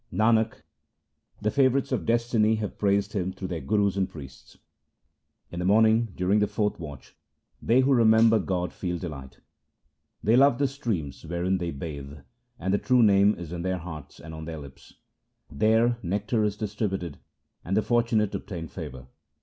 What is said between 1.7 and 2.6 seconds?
of destiny